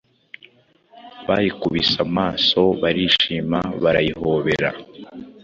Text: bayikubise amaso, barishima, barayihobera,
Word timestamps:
bayikubise 1.27 1.97
amaso, 2.07 2.61
barishima, 2.81 3.59
barayihobera, 3.83 4.69